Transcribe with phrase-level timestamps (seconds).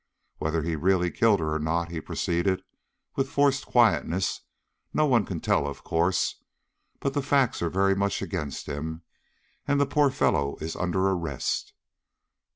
[0.39, 2.63] Whether he really killed her or not," he proceeded,
[3.15, 4.41] with forced quietness,
[4.95, 6.41] "no one can tell, of course.
[6.99, 9.03] But the facts are very much against him,
[9.67, 11.73] and the poor fellow is under arrest."